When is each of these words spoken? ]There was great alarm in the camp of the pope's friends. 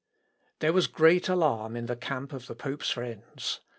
]There 0.61 0.73
was 0.73 0.87
great 0.87 1.29
alarm 1.29 1.75
in 1.75 1.85
the 1.85 1.95
camp 1.95 2.33
of 2.33 2.47
the 2.47 2.55
pope's 2.55 2.89
friends. 2.89 3.59